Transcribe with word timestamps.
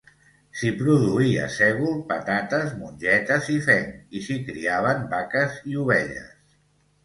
S'hi 0.61 0.69
produïa 0.77 1.43
sègol, 1.55 1.93
patates, 2.13 2.73
mongetes 2.79 3.53
i 3.59 3.61
fenc, 3.69 3.95
i 4.21 4.25
s'hi 4.27 4.41
criaven 4.51 5.07
vaques 5.15 5.63
i 5.75 5.81
ovelles. 5.87 6.29